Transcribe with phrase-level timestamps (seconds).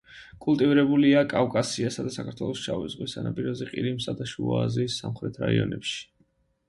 [0.43, 6.01] კულტივირებულია კავკასიასა და საქართველოს შავი ზღვის სანაპიროზე, ყირიმსა და შუააზიის სამხრეთ რაიონებში.